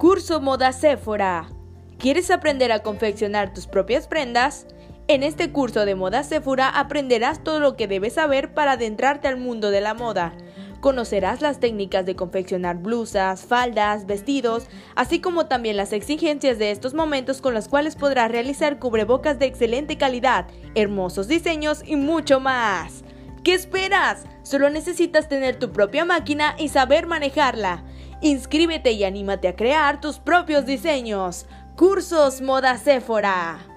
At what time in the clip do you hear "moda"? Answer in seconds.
0.40-0.72, 5.94-6.22, 9.92-10.32, 32.42-32.76